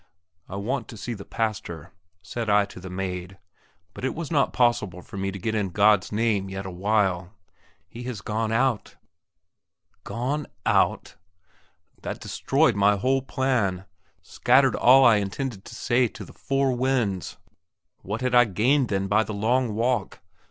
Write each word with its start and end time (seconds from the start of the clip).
"I 0.49 0.55
want 0.55 0.87
to 0.87 0.97
see 0.97 1.13
the 1.13 1.25
pastor," 1.25 1.91
said 2.23 2.49
I 2.49 2.65
to 2.65 2.79
the 2.79 2.89
maid; 2.89 3.37
but 3.93 4.03
it 4.03 4.15
was 4.15 4.31
not 4.31 4.51
possible 4.51 5.03
for 5.03 5.15
me 5.15 5.31
to 5.31 5.37
get 5.37 5.53
in 5.53 5.69
God's 5.69 6.11
name 6.11 6.49
yet 6.49 6.65
awhile. 6.65 7.33
"He 7.87 8.01
has 8.05 8.21
gone 8.21 8.51
out." 8.51 8.95
Gone 10.03 10.47
out, 10.47 10.47
gone 10.47 10.47
out! 10.65 11.15
That 12.01 12.19
destroyed 12.19 12.75
my 12.75 12.95
whole 12.95 13.21
plan; 13.21 13.85
scattered 14.23 14.75
all 14.75 15.05
I 15.05 15.17
intended 15.17 15.65
to 15.65 15.75
say 15.75 16.07
to 16.07 16.25
the 16.25 16.33
four 16.33 16.71
winds. 16.75 17.37
What 18.01 18.21
had 18.21 18.33
I 18.33 18.45
gained 18.45 18.89
then 18.89 19.05
by 19.07 19.23
the 19.23 19.35
long 19.35 19.75
walk? 19.75 20.19